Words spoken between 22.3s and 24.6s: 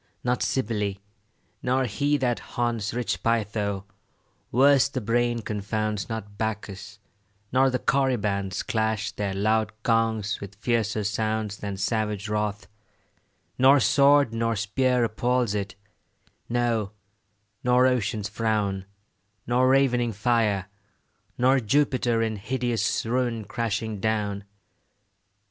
hideous ruin crashing down.